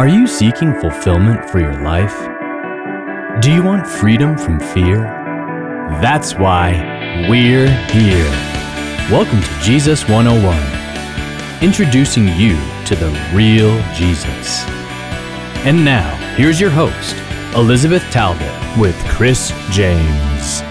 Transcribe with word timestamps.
Are 0.00 0.08
you 0.08 0.26
seeking 0.26 0.72
fulfillment 0.80 1.50
for 1.50 1.60
your 1.60 1.78
life? 1.82 2.16
Do 3.42 3.52
you 3.52 3.62
want 3.62 3.86
freedom 3.86 4.38
from 4.38 4.58
fear? 4.58 5.02
That's 6.00 6.32
why 6.36 7.26
we're 7.28 7.68
here. 7.90 8.30
Welcome 9.10 9.42
to 9.42 9.60
Jesus 9.60 10.08
101, 10.08 11.62
introducing 11.62 12.28
you 12.28 12.56
to 12.86 12.96
the 12.96 13.10
real 13.34 13.78
Jesus. 13.92 14.64
And 15.66 15.84
now, 15.84 16.16
here's 16.34 16.58
your 16.58 16.70
host, 16.70 17.14
Elizabeth 17.54 18.02
Talbot, 18.04 18.78
with 18.78 18.96
Chris 19.10 19.52
James. 19.70 20.62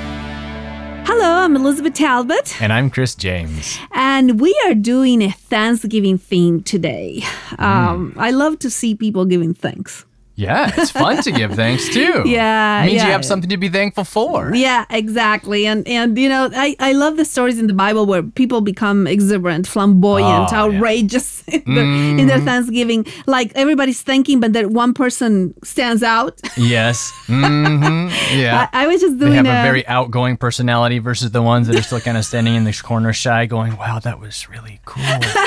Hello, 1.06 1.44
I'm 1.44 1.56
Elizabeth 1.56 1.94
Talbot, 1.94 2.60
And 2.60 2.74
I'm 2.74 2.90
Chris 2.90 3.14
James. 3.14 3.78
And 4.20 4.42
we 4.42 4.54
are 4.66 4.74
doing 4.74 5.22
a 5.22 5.32
Thanksgiving 5.32 6.18
theme 6.18 6.62
today. 6.62 7.24
Um, 7.58 8.14
I 8.18 8.32
love 8.32 8.60
to 8.60 8.70
see 8.70 8.94
people 8.94 9.24
giving 9.24 9.54
thanks. 9.54 10.06
Yeah, 10.40 10.72
it's 10.78 10.92
fun 10.92 11.22
to 11.24 11.32
give 11.32 11.52
thanks 11.56 11.90
too. 11.90 12.24
Yeah, 12.40 12.84
It 12.84 12.86
means 12.88 13.02
yeah. 13.02 13.08
you 13.08 13.12
have 13.12 13.26
something 13.26 13.50
to 13.50 13.58
be 13.58 13.68
thankful 13.70 14.06
for. 14.06 14.56
Yeah, 14.56 14.86
exactly. 14.90 15.66
And 15.68 15.86
and 15.88 16.18
you 16.18 16.30
know, 16.30 16.50
I, 16.56 16.76
I 16.80 16.92
love 16.94 17.18
the 17.18 17.26
stories 17.26 17.58
in 17.60 17.68
the 17.68 17.74
Bible 17.86 18.06
where 18.06 18.24
people 18.24 18.62
become 18.62 19.08
exuberant, 19.08 19.68
flamboyant, 19.68 20.50
Oh, 20.54 20.70
yeah. 20.70 20.78
outrageous 20.78 21.44
in, 21.48 21.76
their, 21.76 21.84
in 22.20 22.26
their 22.28 22.40
Thanksgiving. 22.40 23.06
Like 23.28 23.52
everybody's 23.56 24.02
thanking, 24.02 24.40
but 24.40 24.54
that 24.54 24.68
one 24.72 24.94
person 24.94 25.54
stands 25.64 26.04
out. 26.04 26.40
Yes. 26.58 27.12
hmm 27.28 28.08
Yeah. 28.44 28.68
I, 28.74 28.84
I 28.84 28.88
was 28.88 29.02
just 29.02 29.18
doing. 29.18 29.32
they 29.32 29.38
have 29.38 29.46
a 29.58 29.60
a- 29.62 29.70
very 29.72 29.84
outgoing 29.88 30.38
personality 30.38 31.00
versus 31.00 31.32
the 31.32 31.42
ones 31.42 31.68
that 31.68 31.76
are 31.76 31.82
still 31.90 32.00
kind 32.08 32.18
of 32.18 32.24
standing 32.26 32.56
in 32.56 32.64
the 32.64 32.74
corner 32.84 33.12
shy 33.14 33.46
going, 33.46 33.76
wow, 33.78 33.98
that 34.08 34.20
was 34.20 34.48
really 34.50 34.80
cool. 34.86 35.04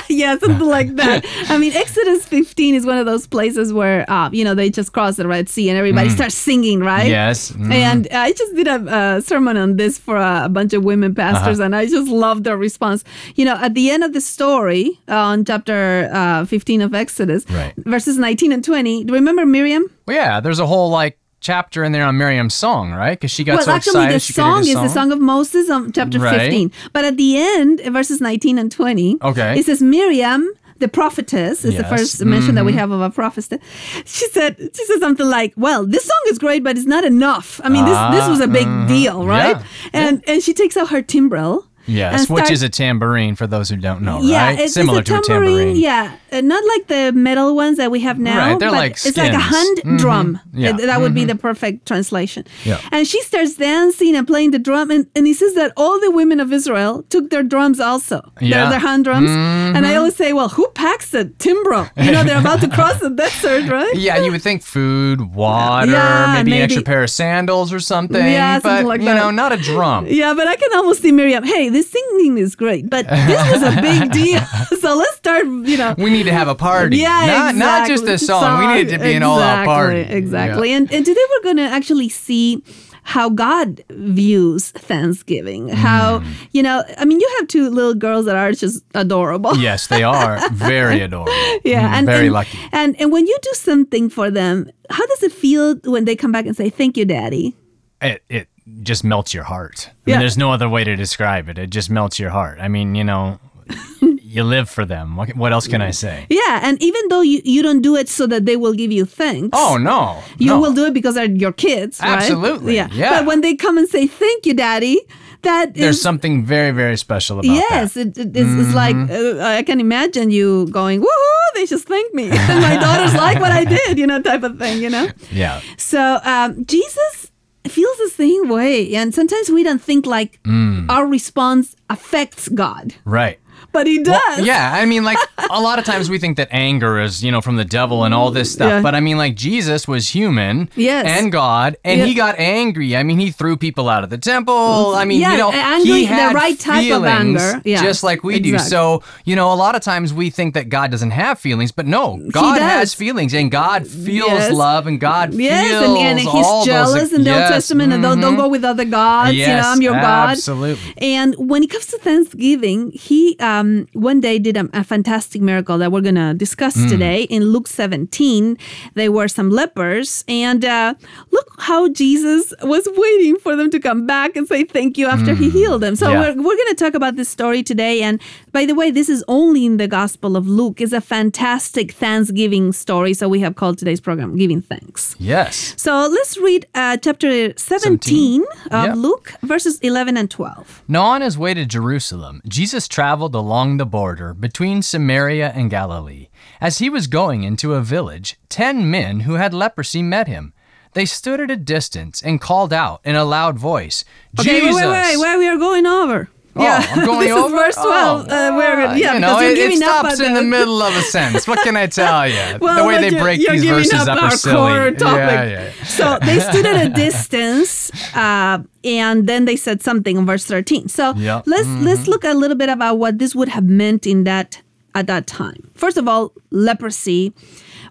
yeah, 0.08 0.36
something 0.38 0.66
like 0.78 0.96
that. 0.96 1.24
I 1.48 1.58
mean, 1.58 1.72
Exodus 1.74 2.24
15 2.26 2.74
is 2.74 2.84
one 2.86 2.98
of 2.98 3.06
those 3.06 3.26
places 3.26 3.72
where, 3.72 4.04
uh, 4.10 4.28
you 4.32 4.42
know, 4.44 4.54
they 4.54 4.68
just 4.70 4.81
cross 4.90 5.16
the 5.16 5.26
Red 5.26 5.48
Sea 5.48 5.68
and 5.70 5.78
everybody 5.78 6.08
starts 6.10 6.34
singing, 6.34 6.80
right? 6.80 7.06
Mm. 7.06 7.10
Yes. 7.10 7.50
mhm. 7.52 7.72
And 7.72 8.08
I 8.12 8.32
just 8.32 8.54
did 8.54 8.66
a, 8.68 9.16
a 9.16 9.22
sermon 9.22 9.56
on 9.56 9.76
this 9.76 9.98
for 9.98 10.16
a, 10.16 10.44
a 10.44 10.48
bunch 10.48 10.72
of 10.72 10.82
women 10.84 11.14
pastors, 11.14 11.58
Uh-huh. 11.60 11.66
and 11.66 11.76
I 11.76 11.86
just 11.86 12.08
loved 12.10 12.44
their 12.44 12.56
response. 12.56 13.04
You 13.34 13.44
know, 13.44 13.56
at 13.56 13.74
the 13.74 13.90
end 13.90 14.04
of 14.04 14.12
the 14.12 14.20
story, 14.20 14.98
uh, 15.08 15.16
on 15.16 15.44
chapter 15.44 16.08
uh, 16.12 16.44
15 16.46 16.82
of 16.82 16.94
Exodus, 16.94 17.44
Right. 17.50 17.74
verses 17.76 18.18
19 18.18 18.52
and 18.52 18.64
20, 18.64 19.04
do 19.04 19.12
you 19.12 19.18
remember 19.18 19.44
Miriam? 19.46 19.84
Well, 20.06 20.16
yeah, 20.16 20.40
there's 20.40 20.58
a 20.60 20.66
whole 20.66 20.90
like 20.90 21.18
chapter 21.40 21.82
in 21.82 21.90
there 21.90 22.04
on 22.06 22.16
Miriam's 22.16 22.54
song, 22.54 22.92
right? 22.92 23.18
Because 23.18 23.32
she 23.32 23.42
got 23.42 23.56
well, 23.56 23.64
so 23.64 23.72
actually, 23.72 23.90
excited 24.04 24.14
the 24.14 24.20
she 24.20 24.32
song 24.32 24.62
created 24.62 24.78
is 24.78 24.82
the 24.82 24.88
song 24.94 25.10
of 25.10 25.18
Moses 25.20 25.68
on 25.70 25.90
chapter 25.90 26.18
Right. 26.20 26.38
15. 26.38 26.70
But 26.92 27.04
at 27.04 27.16
the 27.16 27.36
end, 27.36 27.80
verses 27.90 28.20
19 28.20 28.58
and 28.58 28.70
20, 28.70 29.18
Okay. 29.22 29.58
it 29.58 29.66
says 29.66 29.82
Miriam, 29.82 30.48
the 30.82 30.88
prophetess, 30.88 31.64
is 31.64 31.74
the 31.74 31.82
Yes. 31.82 31.82
Mm-hmm. 31.82 31.96
first 31.96 32.24
mention 32.34 32.52
that 32.56 32.64
we 32.70 32.74
have 32.80 32.90
of 32.96 33.00
a 33.00 33.10
prophetess. 33.10 33.58
She 34.04 34.26
said, 34.36 34.52
she 34.76 34.84
said 34.88 34.98
something 35.00 35.26
like, 35.38 35.52
"Well, 35.56 35.82
this 35.94 36.04
song 36.04 36.22
is 36.32 36.38
great, 36.38 36.62
but 36.66 36.76
it's 36.76 36.86
not 36.96 37.04
enough. 37.04 37.48
I 37.64 37.68
mean, 37.74 37.84
this 37.90 38.00
this 38.16 38.26
was 38.28 38.40
a 38.40 38.50
big 38.60 38.68
deal, 38.94 39.24
right?" 39.36 39.56
Ah, 39.56 39.60
mm-hmm. 39.60 39.96
Yeah. 39.96 40.00
And 40.08 40.14
and 40.30 40.38
she 40.42 40.52
takes 40.60 40.76
out 40.76 40.88
her 40.94 41.02
timbrel. 41.02 41.54
Yes, 41.86 42.20
and 42.20 42.28
which 42.36 42.50
is 42.50 42.62
a 42.62 42.68
tambourine 42.68 43.34
for 43.34 43.46
those 43.46 43.68
who 43.68 43.76
don't 43.76 44.02
know, 44.02 44.20
yeah, 44.22 44.46
right? 44.48 44.58
it's, 44.60 44.74
Similar 44.74 45.00
it's 45.00 45.10
a 45.10 45.14
to 45.14 45.18
a 45.18 45.22
tambourine. 45.22 45.76
Yeah, 45.76 46.16
uh, 46.32 46.40
not 46.40 46.62
like 46.66 46.86
the 46.86 47.12
metal 47.12 47.54
ones 47.56 47.76
that 47.78 47.90
we 47.90 48.00
have 48.00 48.18
now. 48.18 48.38
Right, 48.38 48.58
they're 48.58 48.70
but 48.70 48.76
like 48.76 48.92
it's 48.92 49.16
like 49.16 49.32
a 49.32 49.40
skins. 49.40 49.82
hand 49.84 49.98
drum. 49.98 50.40
Yeah. 50.52 50.72
That 50.72 51.00
would 51.00 51.14
be 51.14 51.24
the 51.24 51.34
perfect 51.34 51.86
translation. 51.86 52.44
Yeah. 52.64 52.80
And 52.92 53.06
she 53.06 53.20
starts 53.22 53.54
dancing 53.56 54.14
and 54.16 54.26
playing 54.26 54.50
the 54.52 54.58
drum, 54.58 54.90
and, 54.90 55.06
and 55.14 55.26
he 55.26 55.34
says 55.34 55.54
that 55.54 55.72
all 55.76 55.98
the 56.00 56.10
women 56.10 56.40
of 56.40 56.52
Israel 56.52 57.02
took 57.04 57.30
their 57.30 57.42
drums 57.42 57.80
also, 57.80 58.20
their, 58.40 58.48
Yeah. 58.48 58.56
Mm-hmm. 58.62 58.70
their 58.70 58.80
hand 58.80 59.04
drums. 59.04 59.30
And 59.30 59.86
I 59.86 59.94
always 59.96 60.16
say, 60.16 60.32
well, 60.32 60.48
who 60.48 60.68
packs 60.74 61.12
a 61.14 61.24
timbrel? 61.24 61.88
You 61.96 62.12
know, 62.12 62.22
they're 62.24 62.38
about 62.40 62.60
to 62.60 62.68
cross 62.68 62.98
the 63.00 63.10
desert, 63.22 63.68
right? 63.70 63.94
Yeah, 63.96 64.18
you 64.18 64.30
would 64.32 64.42
think 64.42 64.62
food, 64.62 65.34
water, 65.34 65.90
Yeah, 65.90 66.34
maybe, 66.36 66.56
an 66.56 66.62
extra 66.62 66.82
pair 66.82 67.02
of 67.02 67.10
sandals 67.10 67.72
or 67.72 67.80
something. 67.80 68.24
Yeah, 68.24 68.58
but 68.60 68.68
something 68.68 68.86
like 68.86 69.00
you 69.00 69.06
that. 69.06 69.14
know, 69.16 69.30
not 69.30 69.52
a 69.52 69.56
drum. 69.56 70.06
Yeah, 70.06 70.34
but 70.34 70.46
I 70.48 70.56
can 70.56 70.72
almost 70.74 71.02
see 71.02 71.12
Miriam. 71.12 71.42
Hey, 71.44 71.68
this 71.72 71.90
singing 71.90 72.38
is 72.38 72.54
great, 72.54 72.88
but 72.90 73.08
this 73.30 73.52
was 73.52 73.62
a 73.62 73.80
big 73.80 74.12
deal. 74.12 74.40
so 74.80 74.94
let's 74.96 75.16
start. 75.16 75.46
You 75.46 75.76
know, 75.76 75.94
We 75.98 76.10
need 76.10 76.24
to 76.24 76.32
have 76.32 76.48
a 76.48 76.54
party. 76.54 76.98
Yeah, 76.98 77.26
not, 77.26 77.54
not 77.56 77.88
just 77.88 78.04
a 78.04 78.18
song. 78.18 78.60
We 78.66 78.74
need 78.74 78.88
it 78.88 78.98
to 78.98 79.02
be 79.02 79.14
an 79.14 79.22
all-out 79.22 79.64
party. 79.66 80.00
Exactly, 80.00 80.18
Exactly. 80.18 80.70
Yeah. 80.70 80.76
And, 80.76 80.92
and 80.92 81.04
today 81.06 81.20
we're 81.30 81.42
going 81.42 81.56
to 81.58 81.62
actually 81.74 82.08
see 82.08 82.62
how 83.04 83.28
God 83.30 83.82
views 83.90 84.70
Thanksgiving. 84.70 85.68
How, 85.68 86.20
Mm. 86.20 86.26
you 86.52 86.62
know, 86.62 86.84
I 86.98 87.04
mean, 87.04 87.18
you 87.20 87.28
have 87.38 87.48
two 87.48 87.68
little 87.68 87.94
girls 87.94 88.26
that 88.26 88.36
are 88.36 88.52
just 88.52 88.84
adorable. 88.94 89.56
Yes, 89.56 89.88
they 89.88 90.04
are 90.04 90.38
very 90.52 91.00
adorable. 91.00 91.32
Yeah, 91.64 91.82
Mm, 91.88 91.98
and 91.98 92.06
very 92.06 92.26
and, 92.26 92.32
lucky. 92.34 92.58
And 92.70 92.94
and 93.00 93.10
when 93.10 93.26
you 93.26 93.36
do 93.42 93.50
something 93.54 94.08
for 94.08 94.30
them, 94.30 94.70
how 94.90 95.04
does 95.06 95.22
it 95.24 95.32
feel 95.32 95.76
when 95.84 96.04
they 96.04 96.14
come 96.14 96.30
back 96.30 96.46
and 96.46 96.56
say, 96.56 96.70
"Thank 96.70 96.96
you, 96.96 97.04
Daddy"? 97.04 97.56
It 98.00 98.22
it 98.28 98.48
just 98.82 99.04
melts 99.04 99.32
your 99.34 99.44
heart. 99.44 99.88
I 99.88 99.92
Yeah. 100.10 100.14
mean, 100.16 100.20
there's 100.20 100.38
no 100.38 100.50
other 100.52 100.68
way 100.68 100.84
to 100.84 100.96
describe 100.96 101.48
it. 101.48 101.58
It 101.58 101.70
just 101.70 101.90
melts 101.90 102.18
your 102.18 102.30
heart. 102.30 102.58
I 102.60 102.68
mean, 102.68 102.94
you 102.94 103.04
know, 103.04 103.38
you 104.00 104.42
live 104.44 104.68
for 104.68 104.84
them. 104.84 105.16
What, 105.16 105.36
what 105.36 105.52
else 105.52 105.66
can 105.68 105.80
I 105.82 105.90
say? 105.92 106.26
Yeah, 106.28 106.60
and 106.62 106.82
even 106.82 107.08
though 107.08 107.20
you, 107.22 107.40
you 107.44 107.62
don't 107.62 107.82
do 107.82 107.96
it 107.96 108.08
so 108.08 108.26
that 108.26 108.44
they 108.46 108.56
will 108.56 108.72
give 108.72 108.90
you 108.92 109.04
thanks. 109.04 109.50
Oh 109.52 109.76
no, 109.76 110.22
You 110.38 110.48
no. 110.48 110.60
will 110.60 110.72
do 110.72 110.84
it 110.86 110.94
because 110.94 111.14
they're 111.14 111.30
your 111.30 111.52
kids, 111.52 112.00
right? 112.00 112.18
Absolutely, 112.18 112.74
Yeah. 112.76 112.88
yeah. 112.92 113.10
But 113.18 113.26
when 113.26 113.40
they 113.40 113.54
come 113.54 113.78
and 113.78 113.88
say, 113.88 114.06
"Thank 114.06 114.46
you, 114.46 114.54
Daddy," 114.54 115.00
that 115.42 115.74
There's 115.74 115.96
is 115.96 116.02
something 116.02 116.44
very 116.44 116.70
very 116.72 116.96
special 116.96 117.38
about 117.40 117.52
Yes, 117.54 117.94
that. 117.94 118.16
it, 118.16 118.18
it, 118.18 118.36
it's, 118.36 118.50
it's 118.66 118.74
like 118.74 118.96
Mm-hmm. 118.96 119.40
uh, 119.40 119.58
I 119.58 119.62
can 119.62 119.80
imagine 119.80 120.30
you 120.30 120.66
going, 120.70 121.00
"Woohoo! 121.00 121.48
They 121.54 121.66
just 121.66 121.86
thanked 121.86 122.14
me, 122.14 122.30
and 122.32 122.60
my 122.62 122.76
daughters 122.76 123.14
like 123.14 123.38
what 123.40 123.52
I 123.52 123.64
did," 123.76 123.98
you 123.98 124.06
know, 124.06 124.20
type 124.22 124.42
of 124.42 124.58
thing, 124.58 124.82
you 124.82 124.90
know. 124.90 125.08
Yeah. 125.30 125.60
So 125.76 126.20
um, 126.24 126.64
Jesus 126.64 127.21
feels 127.70 127.96
the 127.98 128.10
same 128.10 128.48
way, 128.48 128.94
and 128.94 129.14
sometimes 129.14 129.48
we 129.50 129.62
don't 129.62 129.82
think 129.82 130.06
like 130.06 130.40
Mm. 130.44 130.86
our 130.88 131.06
response 131.06 131.76
affects 131.88 132.48
God, 132.48 132.94
Right. 133.04 133.38
But 133.70 133.86
He 133.86 134.02
does. 134.02 134.20
Well, 134.36 134.44
yeah, 134.44 134.72
I 134.74 134.84
mean, 134.84 135.04
like 135.04 135.18
a 135.50 135.60
lot 135.60 135.78
of 135.78 135.84
times 135.84 136.10
we 136.10 136.18
think 136.18 136.36
that 136.38 136.48
anger 136.50 136.98
is, 137.00 137.22
you 137.22 137.30
know, 137.30 137.40
from 137.40 137.56
the 137.56 137.64
devil 137.64 138.04
and 138.04 138.12
all 138.14 138.30
this 138.30 138.52
stuff. 138.52 138.68
Yeah. 138.70 138.82
But 138.82 138.94
I 138.94 139.00
mean, 139.00 139.16
like 139.18 139.36
Jesus 139.36 139.86
was 139.86 140.08
human, 140.08 140.68
Yes. 140.76 141.06
and 141.06 141.30
God, 141.30 141.76
and 141.84 142.00
he 142.00 142.14
got 142.14 142.38
angry. 142.38 142.96
I 142.96 143.02
mean, 143.02 143.18
he 143.18 143.30
threw 143.30 143.56
people 143.56 143.88
out 143.88 144.04
of 144.04 144.10
the 144.10 144.18
temple. 144.18 144.94
I 144.94 145.04
mean, 145.04 145.20
Yeah, 145.20 145.32
you 145.32 145.38
know, 145.38 145.52
angry- 145.52 146.04
he 146.04 146.06
the 146.06 146.32
right 146.34 146.58
type 146.58 146.92
of 146.92 147.04
anger. 147.04 147.60
Yeah, 147.64 147.82
just 147.82 148.02
like 148.02 148.24
we 148.24 148.40
do. 148.40 148.58
So, 148.58 149.02
you 149.24 149.36
know, 149.36 149.52
a 149.52 149.54
lot 149.54 149.74
of 149.74 149.82
times 149.82 150.12
we 150.14 150.30
think 150.30 150.54
that 150.54 150.68
God 150.68 150.90
doesn't 150.90 151.10
have 151.12 151.38
feelings, 151.38 151.72
but 151.72 151.86
no, 151.86 152.20
God 152.30 152.60
has 152.60 152.94
feelings, 152.94 153.34
and 153.34 153.50
God 153.50 153.86
feels 153.86 154.30
Yes. 154.30 154.52
love, 154.52 154.86
and 154.86 154.98
God 155.00 155.34
Yes, 155.34 155.68
feels 155.70 155.84
and, 155.88 155.98
and 155.98 156.18
he's 156.20 156.64
jealous 156.66 157.02
those, 157.10 157.12
in 157.12 157.24
the 157.24 157.30
Old 157.30 157.40
Yes, 157.40 157.50
Testament, 157.50 157.92
and 157.92 158.02
don't, 158.02 158.20
don't 158.20 158.32
mm-hmm. 158.32 158.42
go 158.42 158.48
with 158.48 158.64
other 158.64 158.84
gods. 158.84 159.32
you 159.34 159.40
know, 159.46 159.52
Yes, 159.52 159.66
I'm 159.66 159.82
your 159.82 159.94
God. 159.94 160.30
absolutely. 160.30 160.94
And 160.98 161.34
when 161.36 161.62
it 161.62 161.70
comes 161.70 161.86
to 161.86 161.98
Thanksgiving, 161.98 162.92
he 162.92 163.36
uh, 163.40 163.51
um, 163.52 163.86
one 163.92 164.20
day 164.20 164.38
did 164.38 164.56
a, 164.56 164.68
a 164.72 164.84
fantastic 164.84 165.40
miracle 165.42 165.76
that 165.78 165.90
we're 165.92 166.00
going 166.10 166.14
to 166.26 166.34
discuss 166.34 166.74
Hmm. 166.74 166.88
today. 166.88 167.22
In 167.24 167.42
Luke 167.54 167.68
17, 167.68 168.56
there 168.94 169.12
were 169.12 169.28
some 169.28 169.50
lepers, 169.50 170.24
and 170.28 170.64
uh, 170.64 170.94
look 171.30 171.48
how 171.58 171.88
Jesus 172.02 172.52
was 172.62 172.88
waiting 173.04 173.36
for 173.44 173.56
them 173.56 173.70
to 173.70 173.78
come 173.88 174.06
back 174.06 174.36
and 174.36 174.46
say 174.48 174.64
thank 174.64 174.96
you 174.98 175.06
after 175.06 175.34
he 175.34 175.50
healed 175.50 175.82
them. 175.82 175.96
So 175.96 176.06
Hmm. 176.06 176.12
Yeah. 176.12 176.20
we're, 176.20 176.42
we're 176.46 176.56
going 176.62 176.74
to 176.76 176.80
talk 176.84 176.94
about 176.94 177.16
this 177.16 177.28
story 177.28 177.62
today. 177.62 178.02
And 178.02 178.20
by 178.52 178.64
the 178.66 178.74
way, 178.74 178.90
this 178.90 179.08
is 179.08 179.24
only 179.28 179.64
in 179.66 179.76
the 179.76 179.88
Gospel 179.88 180.36
of 180.36 180.46
Luke. 180.46 180.80
It's 180.80 180.92
a 180.92 181.00
fantastic 181.00 181.92
Thanksgiving 181.92 182.72
story. 182.72 183.12
So 183.14 183.28
we 183.28 183.40
have 183.40 183.54
called 183.60 183.78
today's 183.78 184.00
program 184.00 184.36
Giving 184.36 184.62
Thanks. 184.62 185.14
Yes. 185.18 185.74
So 185.76 185.92
let's 186.16 186.36
read 186.38 186.66
uh, 186.74 186.96
chapter 186.96 187.52
17 187.56 188.42
of 188.70 188.84
Yeah. 188.86 188.94
Luke, 188.94 189.34
verses 189.42 189.78
11 189.80 190.16
and 190.16 190.30
12. 190.30 190.82
Now, 190.88 191.04
on 191.14 191.20
his 191.22 191.36
way 191.38 191.54
to 191.54 191.64
Jerusalem, 191.64 192.40
Jesus 192.46 192.88
traveled 192.88 193.34
along 193.42 193.76
the 193.76 193.84
border 193.84 194.32
between 194.32 194.82
Samaria 194.82 195.50
and 195.52 195.68
Galilee. 195.68 196.28
As 196.60 196.78
he 196.78 196.88
was 196.88 197.08
going 197.08 197.42
into 197.42 197.74
a 197.74 197.82
village, 197.82 198.38
ten 198.48 198.88
men 198.88 199.20
who 199.20 199.34
had 199.34 199.52
leprosy 199.52 200.00
met 200.00 200.28
him. 200.28 200.52
They 200.92 201.06
stood 201.06 201.40
at 201.40 201.50
a 201.50 201.56
distance 201.56 202.22
and 202.22 202.40
called 202.40 202.72
out 202.72 203.00
in 203.04 203.16
a 203.16 203.24
loud 203.24 203.58
voice, 203.58 204.04
Okay, 204.38 204.60
Jesus! 204.60 204.76
wait, 204.76 204.86
wait, 204.86 204.92
wait, 204.92 205.16
where 205.18 205.38
we 205.38 205.48
are 205.48 205.56
going 205.56 205.86
over. 205.86 206.30
Oh, 206.54 206.62
I'm 206.66 207.06
going 207.06 207.20
this 207.28 207.32
over. 207.32 207.46
is 207.46 207.52
verse 207.52 207.74
12. 207.76 208.26
Oh, 208.28 208.34
uh, 208.52 208.56
we're, 208.56 208.86
ah, 208.86 208.94
yeah, 208.94 209.14
you 209.14 209.20
know, 209.20 209.40
it, 209.40 209.56
it 209.56 209.76
stops 209.78 210.20
in 210.20 210.34
the 210.34 210.42
middle 210.42 210.82
of 210.82 210.94
a 210.94 211.00
sentence. 211.02 211.48
What 211.48 211.60
can 211.62 211.76
I 211.76 211.86
tell 212.00 212.28
you? 212.28 212.58
Well, 212.60 212.82
the 212.82 212.84
way 212.86 213.00
they 213.10 213.18
break 213.18 213.38
these 213.40 213.64
verses 213.64 213.92
up 213.94 214.08
up, 214.08 214.18
our 214.22 214.28
are 214.28 214.30
silly. 214.36 214.54
core 214.56 214.90
topic. 214.90 215.18
Yeah, 215.18 215.44
yeah. 215.44 215.72
yeah. 215.78 215.84
So 215.84 216.18
they 216.20 216.38
stood 216.50 216.66
at 216.66 216.86
a 216.86 216.90
distance, 216.90 217.90
uh, 218.14 218.58
and 218.84 219.26
then 219.26 219.46
they 219.46 219.56
said 219.56 219.82
something 219.82 220.16
in 220.18 220.26
verse 220.26 220.44
13. 220.44 220.88
So 220.88 221.14
Yeah. 221.16 221.40
let's 221.46 221.68
let's 221.82 222.06
look 222.06 222.24
a 222.24 222.34
little 222.34 222.56
bit 222.56 222.68
about 222.68 222.98
what 222.98 223.18
this 223.18 223.34
would 223.34 223.48
have 223.48 223.64
meant 223.64 224.06
in 224.06 224.24
that 224.24 224.60
at 224.94 225.06
that 225.06 225.26
time. 225.26 225.70
First 225.74 225.96
of 225.96 226.06
all, 226.06 226.32
leprosy 226.50 227.32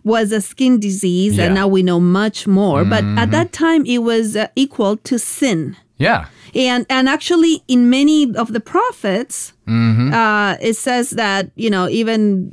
was 0.03 0.31
a 0.31 0.41
skin 0.41 0.79
disease, 0.79 1.37
Yeah. 1.37 1.45
and 1.45 1.55
now 1.55 1.67
we 1.67 1.81
know 1.83 1.99
much 1.99 2.45
more. 2.47 2.83
But 2.85 3.03
at 3.17 3.31
that 3.31 3.51
time, 3.53 3.85
it 3.85 3.99
was 3.99 4.35
uh, 4.35 4.47
equal 4.55 4.97
to 4.97 5.17
sin. 5.17 5.75
Yeah. 6.01 6.25
And 6.53 6.86
and 6.89 7.07
actually, 7.07 7.63
in 7.68 7.89
many 7.89 8.33
of 8.36 8.51
the 8.53 8.59
prophets, 8.59 9.53
Mm-hmm. 9.68 10.12
uh, 10.12 10.57
it 10.59 10.75
says 10.75 11.12
that 11.12 11.51
you 11.56 11.69
know 11.69 11.88
even 11.88 12.50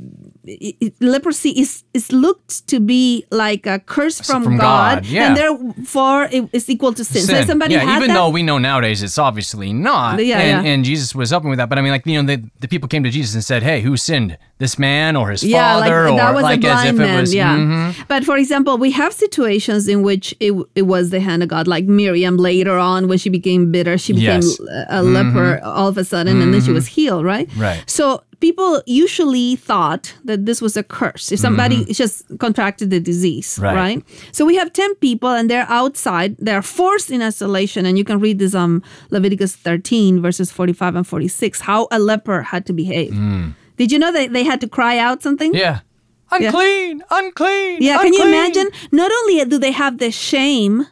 i- 0.49 0.75
i- 0.83 0.91
leprosy 0.99 1.49
is 1.63 1.83
is 1.93 2.11
looked 2.11 2.67
to 2.67 2.79
be 2.79 3.25
like 3.31 3.65
a 3.67 3.77
curse 3.79 4.19
from, 4.21 4.43
from 4.43 4.57
God, 4.57 5.05
yeah. 5.05 5.27
and 5.27 5.37
therefore 5.37 6.27
it 6.31 6.49
is 6.53 6.69
equal 6.69 6.93
to 6.93 7.03
sin. 7.03 7.21
So 7.21 7.33
Sin. 7.33 7.41
if 7.41 7.47
somebody 7.47 7.73
yeah, 7.75 7.95
even 7.97 8.07
that, 8.09 8.13
though 8.15 8.29
we 8.29 8.41
know 8.43 8.57
nowadays 8.57 9.03
it's 9.03 9.17
obviously 9.17 9.73
not, 9.73 10.23
Yeah, 10.25 10.39
and, 10.39 10.65
yeah. 10.65 10.71
and 10.71 10.83
Jesus 10.85 11.13
was 11.13 11.29
helping 11.29 11.49
with 11.49 11.57
that. 11.59 11.69
But 11.69 11.77
I 11.77 11.81
mean, 11.81 11.91
like 11.91 12.05
you 12.05 12.21
know, 12.21 12.27
the, 12.35 12.43
the 12.59 12.67
people 12.67 12.87
came 12.89 13.03
to 13.03 13.09
Jesus 13.09 13.33
and 13.35 13.43
said, 13.43 13.61
"Hey, 13.63 13.81
who 13.81 13.97
sinned? 13.97 14.37
This 14.57 14.77
man 14.77 15.15
or 15.15 15.29
his 15.31 15.43
yeah, 15.43 15.75
like 15.77 15.89
father?" 15.91 16.03
that 16.15 16.31
or 16.31 16.33
was 16.33 16.43
like 16.43 16.57
a 16.59 16.61
blind 16.61 16.87
as 16.89 16.93
if 16.93 16.97
man. 16.97 17.19
was, 17.21 17.33
yeah. 17.33 17.55
Mhm. 17.57 17.95
But 18.07 18.23
for 18.25 18.37
example, 18.37 18.77
we 18.77 18.91
have 18.91 19.13
situations 19.13 19.87
in 19.87 20.01
which 20.03 20.35
it, 20.39 20.53
it 20.75 20.83
was 20.83 21.09
the 21.11 21.19
hand 21.19 21.43
of 21.43 21.49
God, 21.49 21.67
like 21.67 21.85
Miriam 21.85 22.35
later 22.37 22.77
on 22.77 23.07
when 23.07 23.17
she 23.17 23.29
became 23.29 23.71
bitter, 23.71 23.97
she 23.97 24.13
became 24.13 24.41
Yes. 24.41 24.59
Mm-hmm. 24.59 24.97
a 24.97 25.01
leper 25.03 25.61
all 25.63 25.87
of 25.87 25.97
a 25.97 26.03
sudden, 26.03 26.41
and 26.41 26.53
then 26.53 26.61
she 26.61 26.71
was 26.71 26.87
healed, 26.87 27.23
right? 27.25 27.47
Right. 27.55 27.83
So 27.87 28.23
people 28.39 28.81
usually 28.85 29.55
thought 29.55 30.13
that 30.23 30.45
this 30.45 30.61
was 30.61 30.77
a 30.77 30.83
curse 30.83 31.31
if 31.31 31.39
somebody 31.39 31.85
just 31.85 32.25
contracted 32.39 32.89
the 32.89 32.99
disease. 32.99 33.59
Right. 33.61 33.75
right. 33.75 34.03
So 34.31 34.45
we 34.45 34.55
have 34.55 34.71
10 34.73 34.95
people 34.95 35.29
and 35.29 35.49
they're 35.49 35.67
outside, 35.69 36.35
they're 36.39 36.61
forced 36.61 37.11
in 37.11 37.21
isolation. 37.21 37.85
And 37.85 37.97
you 37.97 38.03
can 38.03 38.19
read 38.19 38.39
this 38.39 38.55
on 38.55 38.83
Leviticus 39.09 39.55
13, 39.55 40.21
verses 40.21 40.51
45 40.51 40.95
and 40.95 41.07
46, 41.07 41.61
how 41.61 41.87
a 41.91 41.99
leper 41.99 42.41
had 42.41 42.65
to 42.67 42.73
behave. 42.73 43.11
Did 43.77 43.91
you 43.91 43.99
know 43.99 44.11
that 44.11 44.33
they 44.33 44.43
had 44.43 44.61
to 44.61 44.67
cry 44.67 44.97
out 44.97 45.21
something? 45.21 45.53
Mm. 45.53 45.59
Yeah. 45.59 45.79
Unclean, 46.31 47.03
unclean. 47.09 47.81
Yeah, 47.81 47.97
can 47.97 48.13
you 48.13 48.27
imagine? 48.27 48.69
Not 48.91 49.11
only 49.11 49.43
do 49.45 49.57
they 49.57 49.71
have 49.71 49.97
the 49.97 50.11
shame 50.11 50.85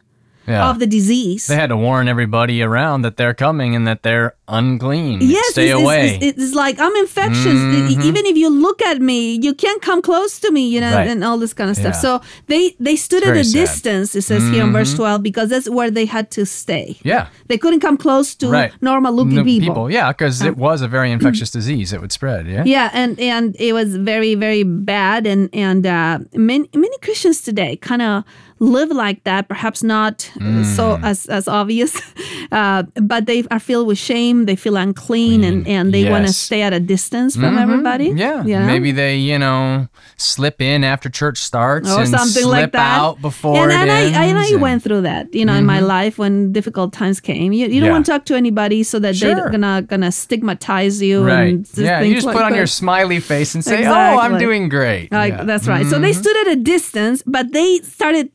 Yeah. 0.48 0.70
of 0.70 0.78
the 0.78 0.86
disease. 0.86 1.46
they 1.46 1.56
had 1.56 1.68
to 1.68 1.76
warn 1.76 2.08
everybody 2.08 2.62
around 2.62 3.02
that 3.02 3.16
they're 3.16 3.34
coming 3.34 3.76
and 3.76 3.86
that 3.86 4.02
they're 4.02 4.34
unclean. 4.48 5.18
Yes, 5.20 5.48
Stay 5.52 5.70
it's, 5.70 5.80
away. 5.80 6.14
It's, 6.16 6.24
it's, 6.26 6.42
it's 6.44 6.54
like 6.54 6.78
I'm 6.80 6.94
infectious. 6.96 7.44
Mm-hmm. 7.60 8.00
E- 8.00 8.08
Even 8.08 8.24
if 8.26 8.36
you 8.36 8.48
look 8.50 8.80
at 8.82 9.00
me, 9.00 9.38
you 9.42 9.52
can't 9.54 9.82
come 9.82 10.00
close 10.02 10.38
to 10.40 10.50
me, 10.50 10.68
you 10.68 10.80
know, 10.80 10.94
Right. 10.94 11.08
and 11.08 11.22
all 11.22 11.38
this 11.38 11.52
kind 11.52 11.70
of 11.70 11.76
stuff. 11.76 11.94
Yeah. 11.94 12.00
So 12.06 12.20
they 12.46 12.74
they 12.80 12.96
stood 12.96 13.22
at 13.24 13.36
a 13.36 13.44
sad. 13.44 13.58
distance. 13.60 14.14
It 14.14 14.22
says 14.22 14.42
here 14.48 14.64
in 14.64 14.72
verse 14.72 14.90
mm-hmm. 14.90 15.20
12 15.20 15.22
because 15.22 15.48
that's 15.50 15.68
where 15.68 15.90
they 15.90 16.06
had 16.06 16.30
to 16.32 16.46
stay. 16.46 16.96
yeah. 17.04 17.28
They 17.48 17.58
couldn't 17.58 17.80
come 17.80 17.96
close 17.96 18.34
to 18.36 18.48
Right. 18.48 18.72
normal 18.80 19.12
looking 19.12 19.34
No, 19.36 19.44
people. 19.44 19.90
Yeah, 19.90 20.12
because 20.12 20.40
it 20.42 20.54
uh. 20.56 20.66
was 20.68 20.80
a 20.82 20.88
very 20.88 21.10
infectious 21.16 21.50
disease. 21.50 21.92
It 21.92 22.00
would 22.00 22.12
spread. 22.12 22.46
Yeah. 22.46 22.64
Yeah, 22.64 22.90
and 22.92 23.18
and 23.20 23.56
it 23.58 23.72
was 23.74 23.96
very 23.96 24.34
very 24.34 24.62
bad, 24.64 25.26
and 25.26 25.48
and 25.52 25.86
uh, 25.86 26.18
many 26.34 26.68
many 26.74 26.96
Christians 27.06 27.42
today 27.42 27.76
kind 27.76 28.02
of 28.02 28.24
live 28.60 28.90
like 28.90 29.24
that. 29.24 29.48
Perhaps 29.48 29.82
not 29.82 30.30
uh, 30.40 30.64
so 30.64 30.96
Mm. 30.98 31.04
as 31.04 31.26
as 31.26 31.46
obvious, 31.48 32.00
uh, 32.52 32.82
but 33.02 33.26
they 33.26 33.44
are 33.50 33.58
filled 33.60 33.86
with 33.86 33.98
shame. 33.98 34.46
They 34.46 34.56
feel 34.56 34.76
unclean, 34.76 35.44
and 35.44 35.66
and 35.68 35.92
they 35.94 36.08
want 36.10 36.26
to 36.26 36.32
stay 36.32 36.62
at 36.62 36.72
a 36.72 36.80
distance 36.80 37.36
from 37.36 37.58
everybody. 37.58 38.12
Yeah, 38.16 38.44
you 38.44 38.58
know? 38.58 38.66
maybe 38.66 38.90
they, 38.92 39.16
you 39.16 39.38
know, 39.38 39.86
slip 40.16 40.60
in 40.60 40.84
after 40.84 41.08
church 41.08 41.38
starts 41.38 41.90
or 41.90 42.00
and 42.00 42.08
something 42.08 42.42
slip 42.42 42.62
like 42.62 42.72
that. 42.72 42.98
out 42.98 43.20
before 43.20 43.56
and, 43.70 43.72
and 43.72 43.90
I, 43.90 44.24
I 44.28 44.32
know 44.32 44.38
ends 44.38 44.50
you 44.50 44.58
went 44.58 44.82
through 44.82 45.02
that, 45.02 45.32
you 45.34 45.44
know, 45.44 45.54
in 45.54 45.64
my 45.66 45.80
life 45.80 46.18
when 46.18 46.52
difficult 46.52 46.92
times 46.92 47.20
came. 47.20 47.52
You, 47.52 47.66
you 47.68 47.80
don't 47.80 47.88
Yeah. 47.88 47.92
want 47.92 48.06
to 48.06 48.12
talk 48.12 48.24
to 48.26 48.34
anybody 48.36 48.82
so 48.82 48.98
that 48.98 49.16
Sure. 49.16 49.34
they're 49.34 49.50
gonna 49.50 49.82
gonna 49.82 50.10
stigmatize 50.12 51.00
you 51.02 51.24
Right. 51.24 51.54
and 51.54 51.64
just 51.64 51.78
Yeah, 51.78 52.00
you 52.00 52.14
just 52.14 52.26
like 52.26 52.36
put 52.36 52.44
on 52.44 52.52
that. 52.52 52.56
your 52.58 52.66
smiley 52.66 53.20
face 53.20 53.54
and 53.54 53.64
say, 53.64 53.84
"Oh, 53.86 54.18
I'm 54.18 54.38
doing 54.38 54.68
great." 54.68 55.12
Like 55.12 55.34
Yeah. 55.34 55.44
that's 55.44 55.66
right. 55.68 55.86
So 55.86 55.98
they 55.98 56.12
stood 56.12 56.36
at 56.46 56.48
a 56.52 56.56
distance, 56.56 57.22
but 57.26 57.52
they 57.52 57.78
started 57.82 58.30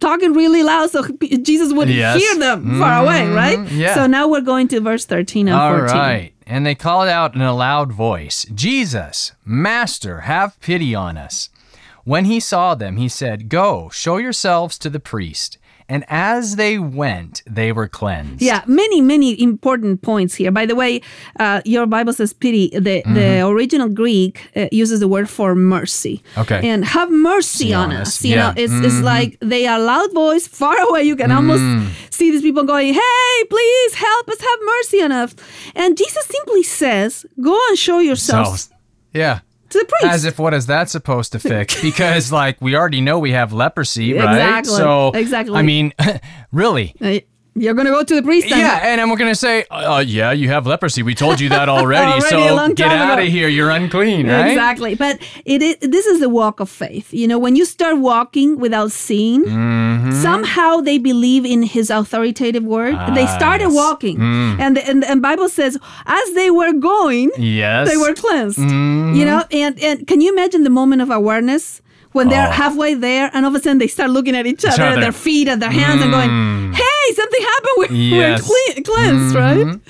talking 0.00 0.32
really 0.32 0.62
loud 0.62 0.90
so 0.90 1.06
Jesus 1.42 1.72
would 1.72 1.88
Yes. 1.88 2.20
hear 2.20 2.36
them 2.38 2.78
far 2.78 3.04
mm-hmm. 3.04 3.06
away, 3.06 3.28
right? 3.28 3.70
yeah. 3.72 3.94
So 3.94 4.06
now 4.06 4.28
we're 4.28 4.40
going 4.40 4.68
to 4.68 4.80
verse 4.80 5.04
13 5.04 5.48
and 5.48 5.56
All 5.56 5.70
14. 5.78 5.96
right. 5.96 6.32
And 6.46 6.64
they 6.64 6.74
called 6.74 7.08
out 7.08 7.34
in 7.34 7.40
a 7.42 7.54
loud 7.54 7.92
voice, 7.92 8.46
Jesus, 8.54 9.32
Master, 9.44 10.20
have 10.20 10.58
pity 10.60 10.94
on 10.94 11.16
us. 11.16 11.50
When 12.04 12.26
he 12.26 12.38
saw 12.38 12.76
them, 12.76 12.98
he 12.98 13.08
said, 13.08 13.48
Go, 13.48 13.90
show 13.92 14.18
yourselves 14.18 14.78
to 14.78 14.88
the 14.88 15.00
priest. 15.00 15.58
And 15.88 16.04
as 16.08 16.56
they 16.56 16.78
went, 16.78 17.42
they 17.46 17.70
were 17.72 17.86
cleansed. 17.86 18.42
Yeah, 18.42 18.62
many, 18.66 19.00
many 19.00 19.40
important 19.40 20.02
points 20.02 20.34
here. 20.34 20.50
By 20.50 20.66
the 20.66 20.74
way, 20.74 21.00
uh, 21.38 21.62
your 21.64 21.86
Bible 21.86 22.12
says 22.12 22.32
pity. 22.32 22.70
The, 22.70 23.02
the 23.06 23.46
original 23.46 23.88
Greek 23.88 24.50
uh, 24.56 24.66
uses 24.72 24.98
the 25.00 25.06
word 25.06 25.28
for 25.30 25.54
mercy. 25.54 26.22
Okay. 26.36 26.68
And 26.68 26.84
have 26.84 27.10
mercy 27.10 27.72
on, 27.72 27.92
us. 27.92 28.24
You 28.24 28.34
Yeah. 28.34 28.48
know, 28.48 28.54
it's, 28.56 28.72
it's 28.72 29.00
like 29.00 29.38
they 29.40 29.66
are 29.68 29.78
loud 29.78 30.12
voice 30.12 30.48
far 30.48 30.76
away. 30.88 31.04
You 31.04 31.14
can 31.14 31.30
almost 31.30 31.62
see 32.10 32.30
these 32.32 32.42
people 32.42 32.64
going, 32.64 32.92
hey, 32.92 33.44
please 33.48 33.94
help 33.94 34.28
us, 34.28 34.40
have 34.40 34.58
mercy 34.76 35.02
on 35.02 35.12
us. 35.12 35.34
And 35.76 35.96
Jesus 35.96 36.24
simply 36.26 36.64
says, 36.64 37.24
go 37.40 37.56
and 37.68 37.78
show 37.78 38.00
yourselves 38.00 38.64
So, 38.64 38.74
yeah. 39.12 39.40
To 39.78 39.84
the 39.84 39.92
priest. 40.00 40.14
As 40.14 40.24
if 40.24 40.38
what 40.38 40.54
is 40.54 40.66
that 40.66 40.90
supposed 40.90 41.32
to 41.32 41.38
fix? 41.38 41.80
Because 41.86 42.32
like 42.32 42.60
we 42.60 42.74
already 42.74 43.00
know 43.00 43.18
we 43.18 43.32
have 43.32 43.52
leprosy, 43.52 44.14
right? 44.14 44.34
Exactly. 44.34 44.74
So 44.76 45.12
Exactly. 45.14 45.56
I 45.56 45.62
mean, 45.62 45.92
really. 46.52 46.94
Uh, 47.00 47.20
You're 47.58 47.72
going 47.74 47.86
to 47.86 47.92
go 47.92 48.04
to 48.04 48.14
the 48.14 48.22
priest 48.22 48.52
and 48.52 48.60
Yeah, 48.60 48.80
and 48.82 49.00
then 49.00 49.08
we're 49.10 49.16
gonna 49.16 49.34
say, 49.34 49.64
uh, 49.70 50.04
yeah, 50.06 50.30
you 50.32 50.48
have 50.50 50.66
leprosy. 50.66 51.02
We 51.02 51.14
told 51.14 51.40
you 51.40 51.48
that 51.48 51.68
already. 51.76 52.06
Already 52.12 52.48
so 52.48 52.74
get 52.74 52.92
out 52.92 53.18
of 53.18 53.26
here. 53.28 53.48
You're 53.48 53.70
unclean, 53.70 54.28
right? 54.28 54.48
Exactly. 54.50 54.94
But 54.94 55.18
it 55.46 55.62
is, 55.62 55.76
this 55.80 56.04
is 56.06 56.20
the 56.20 56.28
walk 56.28 56.60
of 56.60 56.68
faith. 56.68 57.14
You 57.14 57.26
know, 57.26 57.38
when 57.38 57.56
you 57.56 57.64
start 57.64 57.96
walking 57.98 58.58
without 58.58 58.92
seeing, 58.92 59.44
Mm-hmm. 59.44 60.12
somehow 60.22 60.80
they 60.80 60.98
believe 60.98 61.44
in 61.46 61.62
his 61.62 61.88
authoritative 61.90 62.62
word. 62.64 62.94
they 63.14 63.24
Ah, 63.24 63.36
started 63.38 63.64
yes. 63.70 63.72
Mm. 63.72 63.76
walking. 63.84 64.16
And, 64.60 64.76
the, 64.76 64.86
and 64.88 65.04
and 65.04 65.22
Bible 65.22 65.48
says 65.48 65.78
as 66.04 66.26
they 66.34 66.50
were 66.50 66.72
going, 66.74 67.30
Yes. 67.38 67.88
they 67.88 67.96
were 67.96 68.14
cleansed. 68.14 68.58
Mm-hmm. 68.58 69.14
You 69.16 69.24
know, 69.24 69.40
and 69.50 69.78
and 69.80 70.06
can 70.06 70.20
you 70.20 70.30
imagine 70.32 70.62
the 70.64 70.70
moment 70.80 71.00
of 71.02 71.10
awareness? 71.10 71.80
When 72.12 72.28
they're 72.30 72.48
Oh. 72.48 72.50
halfway 72.62 72.94
there, 72.94 73.30
and 73.34 73.44
all 73.44 73.50
of 73.54 73.60
a 73.60 73.62
sudden 73.62 73.76
they 73.76 73.88
start 73.88 74.08
looking 74.08 74.34
at 74.34 74.46
each 74.46 74.64
other, 74.64 74.82
other. 74.84 74.96
at 74.96 75.00
their 75.04 75.12
feet, 75.12 75.48
at 75.48 75.60
their 75.60 75.70
hands, 75.82 76.00
and 76.00 76.10
going, 76.10 76.30
"Hey, 76.72 76.95
something 77.14 77.42
happened. 77.42 77.74
We're. 77.78 77.92
Yes. 77.92 78.40
Mm-hmm. 78.42 78.50
we're 78.50 78.82
cle- 78.82 78.94
cleansed, 78.94 79.34
right?" 79.34 79.80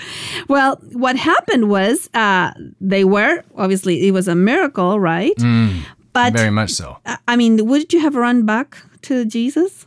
Well, 0.48 0.76
what 0.92 1.16
happened 1.16 1.68
was 1.70 2.08
uh, 2.14 2.52
they 2.80 3.04
were 3.04 3.42
obviously 3.56 4.06
it 4.08 4.12
was 4.12 4.28
a 4.28 4.34
miracle, 4.34 4.98
right? 5.00 5.34
but 5.36 6.32
Mm. 6.32 6.36
Very 6.36 6.50
much 6.50 6.70
so. 6.72 6.96
I- 7.04 7.18
I 7.28 7.36
mean, 7.36 7.66
would 7.66 7.92
you 7.92 8.00
have 8.00 8.14
run 8.16 8.46
back 8.46 8.78
to 9.02 9.24
Jesus? 9.26 9.86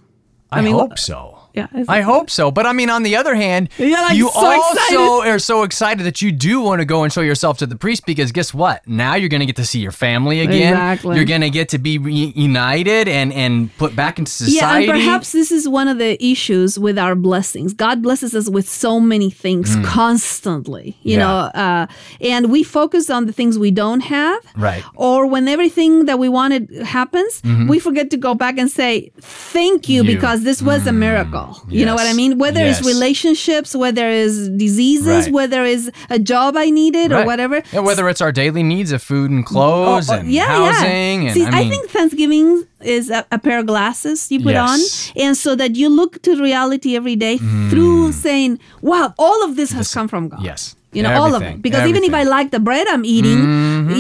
I, 0.52 0.62
mean, 0.62 0.74
hope 0.76 0.98
so. 1.00 1.39
Yeah, 1.54 1.68
I 1.88 2.02
hope 2.02 2.30
so. 2.30 2.52
But 2.52 2.66
I 2.66 2.74
mean, 2.74 2.90
on 2.90 3.04
the 3.04 3.16
other 3.16 3.36
hand, 3.36 3.70
You're, 3.78 3.92
like, 3.92 4.16
you 4.16 4.30
so 4.30 4.40
also 4.40 4.74
excited. 4.74 5.30
are 5.32 5.40
so 5.40 5.64
excited 5.64 6.06
that 6.06 6.22
you 6.22 6.32
do 6.32 6.62
want 6.62 6.80
to 6.80 6.86
go 6.86 7.04
and 7.04 7.12
show 7.12 7.22
yourself 7.22 7.58
to 7.60 7.66
the 7.66 7.76
priest 7.76 8.06
because 8.06 8.32
guess 8.32 8.54
what? 8.54 8.88
Now 8.88 9.16
you're 9.16 9.30
going 9.30 9.40
to 9.40 9.46
get 9.46 9.56
to 9.58 9.66
see 9.66 9.80
your 9.80 9.92
family 9.92 10.42
again. 10.42 10.74
Exactly. 10.74 11.16
You're 11.16 11.26
going 11.26 11.42
to 11.42 11.50
get 11.50 11.70
to 11.70 11.80
be 11.80 11.98
reunited 11.98 13.08
and, 13.08 13.34
and 13.34 13.76
put 13.78 13.96
back 13.96 14.20
into 14.20 14.32
society. 14.32 14.56
Yeah, 14.86 14.94
and 14.94 15.02
perhaps 15.02 15.32
this 15.32 15.52
is 15.52 15.68
one 15.68 15.88
of 15.88 15.98
the 15.98 16.24
issues 16.24 16.78
with 16.80 16.98
our 17.00 17.16
blessings. 17.16 17.74
God 17.74 18.02
blesses 18.02 18.36
us 18.36 18.50
with 18.50 18.68
so 18.70 19.00
many 19.00 19.30
things 19.30 19.76
constantly, 19.84 20.98
you 21.04 21.18
Mm. 21.18 21.20
Yeah. 21.20 21.26
know, 21.26 21.38
uh, 21.64 21.86
and 22.22 22.52
we 22.52 22.62
focus 22.64 23.10
on 23.10 23.26
the 23.26 23.34
things 23.34 23.58
we 23.68 23.72
don't 23.72 24.02
have. 24.02 24.40
Right. 24.56 24.84
Or 24.96 25.26
when 25.34 25.48
everything 25.48 26.06
that 26.06 26.18
we 26.20 26.30
wanted 26.30 26.64
happens, 26.98 27.42
we 27.68 27.80
forget 27.80 28.08
to 28.12 28.18
go 28.18 28.34
back 28.44 28.56
and 28.62 28.70
say, 28.70 29.12
thank 29.20 29.80
you, 29.90 30.00
Mm-hmm. 30.00 30.10
You. 30.10 30.16
because 30.16 30.40
this 30.50 30.60
was 30.62 30.82
a 30.88 30.92
miracle. 31.08 31.39
You 31.70 31.86
know 31.86 31.96
what 31.96 32.08
I 32.08 32.14
mean? 32.14 32.38
Whether 32.38 32.62
it's 32.66 32.82
relationships, 32.86 33.76
whether 33.76 34.08
it's 34.08 34.48
diseases, 34.50 35.26
Right. 35.26 35.32
whether 35.34 35.66
it's 35.66 35.90
a 36.10 36.20
job 36.20 36.56
I 36.58 36.70
needed 36.70 37.12
or 37.12 37.26
whatever. 37.26 37.62
Yeah, 37.74 37.80
whether 37.82 38.08
it's 38.10 38.22
our 38.22 38.32
daily 38.32 38.64
needs 38.64 38.92
of 38.92 39.02
food 39.02 39.30
and 39.32 39.46
clothes 39.46 40.10
Oh, 40.10 40.16
oh, 40.16 40.20
and 40.20 40.36
housing. 40.38 41.26
And 41.28 41.34
See, 41.34 41.46
I, 41.46 41.52
mean, 41.62 41.70
think 41.72 41.90
Thanksgiving 41.90 42.66
is 42.82 43.10
a, 43.10 43.26
a 43.32 43.40
pair 43.40 43.60
of 43.60 43.66
glasses 43.66 44.32
you 44.32 44.40
put 44.42 44.54
Yes. 44.54 44.70
on, 44.70 45.22
and 45.26 45.38
so 45.38 45.56
that 45.56 45.76
you 45.76 45.90
look 45.90 46.22
to 46.24 46.32
reality 46.42 46.96
every 46.96 47.16
day 47.16 47.38
through 47.70 48.12
saying, 48.14 48.60
"Wow, 48.82 49.14
all 49.18 49.44
of 49.44 49.56
this 49.56 49.72
has 49.72 49.94
come 49.94 50.08
from 50.08 50.30
God." 50.30 50.42
yes. 50.44 50.76
You 50.92 51.04
know, 51.04 51.14
all 51.22 51.36
of 51.36 51.44
it. 51.44 51.62
Because 51.62 51.88
even 51.88 52.04
if 52.04 52.14
I. 52.16 52.22
Mm-hmm. 52.22 52.30
like 52.38 52.50
the 52.50 52.60
bread 52.60 52.88
I'm 52.88 53.06
eating, 53.06 53.40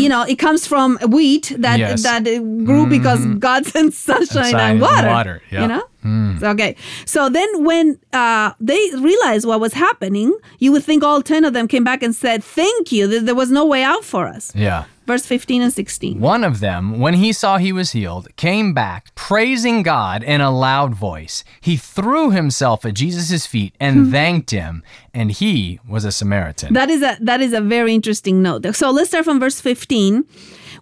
you 0.01 0.10
know, 0.10 0.24
it 0.24 0.39
comes 0.39 0.65
from 0.65 0.98
wheat 1.08 1.53
that 1.60 1.77
Yes. 1.77 2.01
that 2.01 2.24
grew 2.65 2.88
because 2.88 3.22
God 3.38 3.65
sent 3.74 3.93
sunshine 3.93 4.55
and 4.55 4.62
and 4.72 4.81
water. 4.81 5.08
water, 5.08 5.36
yeah. 5.51 5.60
Mm. 5.60 5.62
You 5.62 5.67
know? 5.67 5.84
So, 6.01 6.48
okay. 6.51 6.75
So 7.06 7.29
then 7.29 7.63
when 7.65 8.00
uh, 8.13 8.53
they 8.60 8.79
realized 8.96 9.46
what 9.46 9.60
was 9.60 9.74
happening, 9.74 10.38
you 10.60 10.72
would 10.72 10.84
think 10.84 11.03
all 11.03 11.22
10 11.22 11.44
of 11.46 11.53
them 11.53 11.68
came 11.68 11.84
back 11.84 12.01
and 12.03 12.15
said, 12.15 12.44
Thank 12.44 12.91
you. 12.91 13.08
There 13.08 13.20
there 13.22 13.36
was 13.36 13.51
no 13.51 13.65
way 13.65 13.84
out 13.84 14.03
for 14.06 14.27
us. 14.27 14.51
yeah. 14.56 14.86
Verse 15.08 15.25
15 15.25 15.63
and 15.63 15.74
16. 15.74 16.20
One 16.20 16.44
of 16.44 16.60
them, 16.60 17.00
when 17.00 17.15
he 17.15 17.34
saw 17.34 17.58
he 17.58 17.74
was 17.74 17.94
healed, 17.94 18.27
came 18.38 18.75
back, 18.75 19.10
praising 19.15 19.82
God 19.82 20.22
in 20.24 20.39
a 20.39 20.51
loud 20.51 20.94
voice. 20.94 21.44
He 21.62 21.77
threw 21.77 22.29
himself 22.29 22.86
at 22.86 22.94
Jesus' 22.94 23.48
feet 23.48 23.74
and 23.79 24.06
Hmm. 24.06 24.12
thanked 24.12 24.51
him, 24.51 24.84
and 25.12 25.32
he 25.32 25.79
was 25.89 26.06
a 26.06 26.12
Samaritan. 26.12 26.74
That 26.75 26.91
is 26.91 27.01
a 27.01 27.18
that 27.22 27.41
is 27.41 27.53
a 27.53 27.62
very 27.62 27.94
interesting 27.96 28.44
note. 28.44 28.75
So 28.75 28.91
let's 28.91 29.10
start 29.10 29.25
from 29.25 29.39
verse 29.39 29.60
15. 29.60 30.25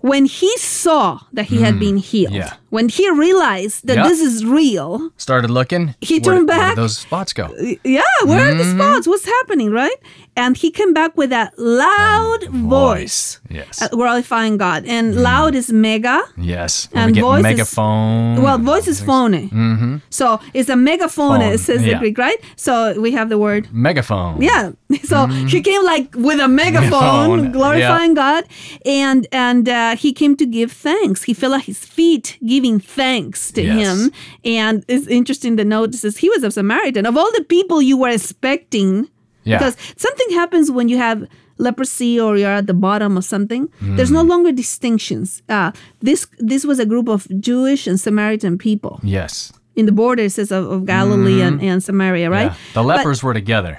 When 0.02 0.26
he 0.26 0.56
saw 0.58 1.20
that 1.34 1.46
he 1.46 1.62
had 1.62 1.80
been 1.80 1.98
healed, 1.98 2.32
Hmm. 2.34 2.38
Yeah. 2.40 2.54
when 2.70 2.90
he 2.90 3.10
realized 3.12 3.88
that 3.88 3.98
Yeah. 3.98 4.08
this 4.08 4.20
is 4.22 4.46
real, 4.46 5.10
Started 5.18 5.50
looking. 5.50 5.96
He 6.02 6.16
where- 6.20 6.36
turned 6.36 6.48
where 6.48 6.58
did 6.58 6.64
back. 6.64 6.76
those 6.76 6.98
spots 6.98 7.34
go? 7.34 7.50
yeah, 7.84 8.02
where 8.24 8.52
are 8.52 8.54
the 8.56 8.64
Mm-hmm. 8.64 8.80
spots? 8.80 9.08
What's 9.08 9.26
happening, 9.26 9.72
right? 9.72 9.96
And 10.38 10.56
he 10.64 10.70
came 10.80 10.94
back 10.94 11.12
with 11.22 11.32
a 11.34 11.46
loud 11.58 12.42
voice, 12.50 13.40
Yes. 13.50 13.82
uh, 13.82 13.88
glorifying 13.90 14.56
God. 14.58 14.86
And 14.86 15.06
loud 15.30 15.54
is 15.56 15.68
mega. 15.74 16.18
yes. 16.38 16.88
When 16.92 17.02
and 17.04 17.08
we 17.12 17.14
get 17.16 17.22
voice 17.22 17.40
is- 17.40 17.44
megaphone. 17.52 18.42
Well, 18.44 18.58
voice 18.74 18.88
is 18.88 19.00
phony. 19.02 19.46
Mm-hmm. 19.50 19.98
So 20.10 20.40
it's 20.54 20.70
a 20.70 20.76
megaphone, 20.76 21.40
Phone, 21.40 21.42
it 21.54 21.60
says 21.60 21.82
the 21.82 21.90
yeah. 21.92 22.00
Greek, 22.00 22.18
right? 22.18 22.40
So 22.56 22.74
we 23.06 23.12
have 23.18 23.28
the 23.34 23.38
word 23.38 23.64
Megaphone. 23.74 24.42
yeah. 24.42 24.72
So 25.12 25.26
he 25.54 25.60
came 25.62 25.84
like 25.94 26.08
with 26.28 26.40
a 26.40 26.48
megaphone, 26.48 27.38
Megaphone, 27.38 27.52
glorifying 27.58 28.14
God, 28.14 28.44
and 28.86 29.22
and 29.32 29.68
uh, 29.70 29.96
he 30.04 30.10
came 30.14 30.36
to 30.42 30.46
give 30.46 30.72
thanks. 30.72 31.24
He 31.30 31.34
fell 31.34 31.54
at 31.54 31.64
his 31.72 31.80
feet, 31.96 32.38
giving 32.46 32.80
thanks 32.80 33.52
to 33.56 33.62
Yes. 33.62 33.78
him. 33.84 34.12
And 34.44 34.84
it's 34.88 35.08
interesting 35.08 35.58
to 35.58 35.64
this 36.04 36.18
he 36.24 36.30
was 36.30 36.44
a 36.44 36.52
Samaritan. 36.52 37.06
Of 37.06 37.16
all 37.18 37.32
the 37.40 37.46
people 37.56 37.82
you 37.82 37.98
were 37.98 38.10
expecting, 38.20 39.08
Yeah. 39.48 39.58
because 39.58 39.76
something 40.06 40.30
happens 40.42 40.70
when 40.78 40.88
you 40.92 40.98
have 40.98 41.18
leprosy 41.58 42.14
or 42.20 42.38
you're 42.38 42.58
at 42.62 42.68
the 42.68 42.74
bottom 42.88 43.18
of 43.18 43.24
something. 43.26 43.64
There's 43.96 44.10
Mm. 44.12 44.20
no 44.20 44.24
longer 44.34 44.52
distinctions. 44.64 45.42
Uh, 45.50 45.72
this 46.08 46.28
this 46.52 46.64
was 46.70 46.78
a 46.80 46.86
group 46.86 47.08
of 47.10 47.26
Jewish 47.50 47.88
and 47.90 47.98
Samaritan 48.00 48.58
people 48.58 48.94
Yes. 49.18 49.52
in 49.76 49.86
the 49.90 49.96
borders 50.04 50.38
of, 50.38 50.52
of 50.52 50.86
Galilee 50.86 51.42
and, 51.48 51.56
and 51.70 51.82
Samaria, 51.90 52.30
right? 52.30 52.52
Mm-hmm. 52.52 52.78
Yeah. 52.78 52.82
The 52.82 52.88
But- 52.88 52.98
lepers 52.98 53.20
were 53.24 53.34
together. 53.42 53.76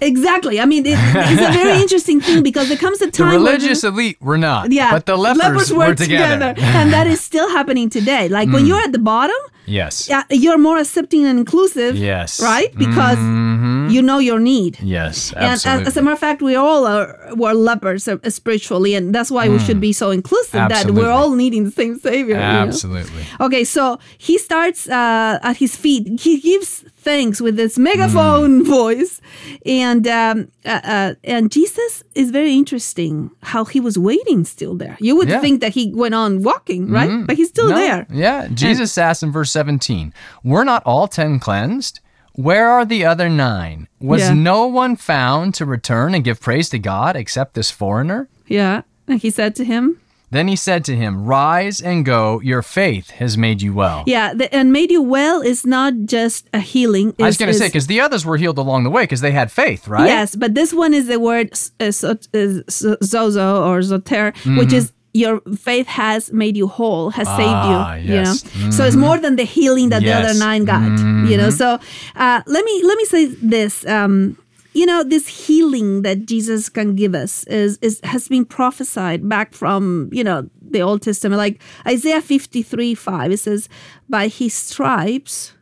Exactly. 0.00 0.56
I 0.58 0.66
mean, 0.72 0.84
it, 0.92 0.98
it's 0.98 1.42
a 1.50 1.52
very 1.62 1.76
interesting 1.84 2.18
thing 2.26 2.42
because 2.42 2.66
there 2.70 2.80
comes 2.86 2.98
a 3.02 3.06
The 3.06 3.12
time 3.12 3.28
where 3.28 3.38
religious 3.54 3.84
elite 3.84 4.18
were 4.28 4.38
not. 4.48 4.62
yeah, 4.72 4.90
But 4.96 5.04
the 5.06 5.16
lepers, 5.16 5.70
were 5.72 5.94
together. 5.94 6.54
and 6.78 6.86
that 6.96 7.06
is 7.06 7.20
still 7.30 7.48
happening 7.58 7.86
today. 7.98 8.24
Like 8.28 8.48
when 8.54 8.66
you're 8.66 8.82
at 8.88 8.92
the 8.98 8.98
bottom, 9.14 9.40
yes. 9.66 10.08
yeah, 10.08 10.22
you're 10.44 10.58
more 10.58 10.78
accepting 10.84 11.22
and 11.30 11.38
inclusive, 11.38 11.92
Yes. 11.96 12.40
right? 12.42 12.70
Because 12.84 13.18
Mhm. 13.18 13.69
You 13.94 14.02
know 14.02 14.18
your 14.18 14.38
need. 14.40 14.78
Yes. 14.82 15.32
And 15.32 15.44
as, 15.44 15.66
Absolutely. 15.66 15.86
as 15.86 15.96
a 15.96 16.02
matter 16.02 16.12
of 16.14 16.18
fact, 16.18 16.42
we 16.42 16.54
all 16.56 16.86
are 16.86 17.08
were 17.36 17.54
lepers 17.54 18.08
uh, 18.08 18.18
spiritually, 18.30 18.94
and 18.94 19.14
that's 19.14 19.30
why 19.30 19.48
we 19.48 19.58
should 19.58 19.80
be 19.80 19.92
so 19.92 20.10
inclusive 20.10 20.68
that 20.68 20.86
Mm. 20.86 20.94
We're 20.96 21.10
all 21.10 21.32
needing 21.36 21.64
the 21.64 21.70
same 21.70 21.98
savior. 21.98 22.34
you 22.36 22.40
know? 22.40 22.66
Absolutely. 22.68 23.24
Okay, 23.40 23.64
so 23.64 23.98
he 24.18 24.38
starts 24.38 24.88
uh, 24.88 25.38
at 25.42 25.56
his 25.58 25.76
feet. 25.76 26.20
He 26.20 26.40
gives 26.40 26.84
thanks 26.96 27.40
with 27.40 27.56
this 27.56 27.78
megaphone 27.78 28.64
voice, 28.64 29.20
and 29.66 30.06
um, 30.06 30.48
uh, 30.64 30.80
uh, 30.84 31.14
and 31.24 31.50
Jesus 31.52 32.02
is 32.14 32.30
very 32.30 32.54
interesting. 32.54 33.30
How 33.42 33.64
he 33.64 33.80
was 33.80 33.96
waiting 33.98 34.44
still 34.44 34.74
there. 34.76 34.96
You 35.00 35.16
would 35.16 35.28
Yeah. 35.28 35.34
Mm-hmm. 35.36 35.42
think 35.42 35.60
that 35.60 35.72
he 35.74 35.92
went 35.94 36.14
on 36.14 36.42
walking, 36.42 36.90
right? 36.90 37.26
But 37.26 37.36
he's 37.36 37.48
still 37.48 37.70
No, 37.70 37.76
there. 37.76 38.06
Yeah. 38.10 38.48
Jesus 38.52 38.96
asked 38.98 39.22
in 39.22 39.30
verse 39.32 39.50
17, 39.50 40.12
Were 40.44 40.64
not 40.64 40.82
all 40.84 41.06
ten 41.08 41.38
cleansed? 41.40 42.00
Where 42.34 42.68
are 42.68 42.84
the 42.84 43.04
other 43.04 43.28
nine? 43.28 43.88
Was 44.00 44.22
Yeah. 44.22 44.34
no 44.34 44.66
one 44.66 44.96
found 44.96 45.54
to 45.54 45.64
return 45.66 46.14
and 46.14 46.24
give 46.24 46.40
praise 46.40 46.68
to 46.70 46.78
God 46.78 47.16
except 47.16 47.54
this 47.54 47.70
foreigner? 47.70 48.28
Yeah, 48.46 48.82
and 49.08 49.20
he 49.20 49.30
said 49.30 49.54
to 49.56 49.64
him, 49.64 49.98
Then 50.32 50.46
he 50.46 50.54
said 50.54 50.84
to 50.84 50.94
him, 50.94 51.24
Rise 51.24 51.80
and 51.80 52.04
go, 52.04 52.40
your 52.40 52.62
faith 52.62 53.10
has 53.18 53.36
made 53.36 53.60
you 53.62 53.72
well. 53.74 54.04
"Yeah, 54.06 54.32
the, 54.32 54.46
and 54.54 54.72
made 54.72 54.92
you 54.92 55.02
well 55.02 55.40
is 55.42 55.66
not 55.66 55.92
just 56.04 56.48
a 56.54 56.60
healing. 56.60 57.14
I 57.20 57.24
was 57.26 57.36
going 57.36 57.50
to 57.52 57.58
say, 57.58 57.66
because 57.66 57.88
the 57.88 58.00
others 58.00 58.24
were 58.24 58.36
healed 58.36 58.56
along 58.58 58.84
the 58.84 58.90
way 58.90 59.02
because 59.02 59.22
they 59.22 59.32
had 59.32 59.50
faith, 59.50 59.88
right? 59.88 60.06
Yes, 60.06 60.36
but 60.36 60.54
this 60.54 60.72
one 60.72 60.94
is 60.94 61.08
the 61.08 61.18
word 61.18 61.50
uh, 61.80 61.90
so- 61.90 62.10
uh, 62.32 62.62
so- 62.68 62.96
sozo 63.02 63.66
or 63.66 63.80
zoter, 63.80 64.32
Mm-hmm. 64.32 64.58
which 64.58 64.72
is 64.72 64.92
your 65.12 65.40
faith 65.58 65.86
has 65.88 66.32
made 66.32 66.56
you 66.56 66.68
whole, 66.68 67.10
has 67.10 67.26
saved 67.28 67.40
you. 67.70 67.78
Ah, 67.82 67.94
You 67.94 68.22
know. 68.22 68.32
Mm-hmm. 68.32 68.70
so 68.70 68.84
it's 68.84 68.96
more 68.96 69.18
than 69.18 69.36
the 69.36 69.44
healing 69.44 69.88
that 69.90 70.02
the 70.02 70.12
other 70.12 70.28
Yes. 70.28 70.38
Mm-hmm. 70.38 70.48
nine 70.48 70.64
got. 70.64 71.28
You 71.30 71.36
know, 71.36 71.50
so 71.50 71.78
uh, 72.16 72.42
let 72.46 72.64
me 72.64 72.82
let 72.84 72.96
me 72.96 73.04
say 73.04 73.26
this. 73.26 73.84
Um, 73.86 74.36
you 74.72 74.86
know, 74.86 75.02
this 75.02 75.26
healing 75.26 76.02
that 76.02 76.26
Jesus 76.26 76.68
can 76.68 76.94
give 76.94 77.12
us 77.12 77.42
is, 77.48 77.76
is 77.82 77.98
has 78.04 78.28
been 78.28 78.44
prophesied 78.44 79.28
back 79.28 79.52
from 79.52 80.08
you 80.12 80.22
know 80.22 80.48
the 80.62 80.80
Old 80.80 81.02
Testament, 81.02 81.38
like 81.38 81.60
Isaiah 81.86 82.22
fifty 82.22 82.62
three 82.62 82.94
five. 82.94 83.32
It 83.32 83.38
says, 83.38 83.68
"By 84.08 84.28
His 84.28 84.54
stripes." 84.54 85.52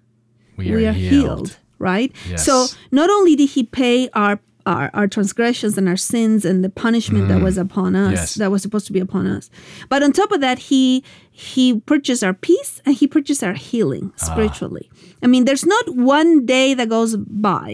We 0.58 0.72
are, 0.72 0.76
we 0.76 0.86
are 0.86 0.92
healed. 0.92 1.12
healed, 1.12 1.56
right? 1.78 2.12
Yes. 2.28 2.44
So 2.44 2.66
not 2.90 3.08
only 3.08 3.34
did 3.36 3.50
he 3.50 3.62
pay 3.64 4.08
our 4.12 4.40
our, 4.68 4.90
our 4.98 5.08
transgressions 5.16 5.74
and 5.78 5.86
our 5.92 5.96
sins 5.96 6.44
and 6.44 6.62
the 6.66 6.68
punishment 6.84 7.24
that 7.30 7.40
was 7.48 7.56
upon 7.66 7.90
us 7.96 8.08
Mm. 8.12 8.16
Yes. 8.20 8.34
that 8.40 8.50
was 8.54 8.60
supposed 8.66 8.86
to 8.88 8.92
be 8.92 9.00
upon 9.08 9.24
us 9.36 9.44
but 9.92 10.02
on 10.04 10.12
top 10.12 10.30
of 10.36 10.40
that 10.46 10.58
he 10.70 10.82
he 11.48 11.64
purchased 11.92 12.22
our 12.28 12.34
peace 12.48 12.72
and 12.84 12.94
he 13.00 13.06
purchased 13.16 13.42
our 13.48 13.54
healing 13.68 14.04
Ah. 14.20 14.24
spiritually 14.30 14.86
i 15.24 15.26
mean 15.32 15.42
there's 15.46 15.66
not 15.76 15.84
one 16.16 16.30
day 16.56 16.68
that 16.78 16.88
goes 16.96 17.12
by 17.16 17.68